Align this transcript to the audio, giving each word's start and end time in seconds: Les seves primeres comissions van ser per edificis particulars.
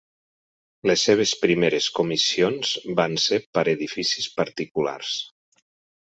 Les 0.91 1.01
seves 1.07 1.33
primeres 1.41 1.89
comissions 1.99 2.71
van 2.99 3.13
ser 3.25 3.39
per 3.57 3.65
edificis 3.75 4.31
particulars. 4.39 5.13